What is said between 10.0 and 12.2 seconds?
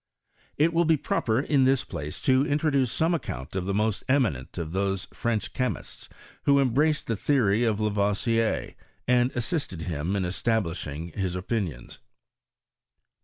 in establishing his opinions.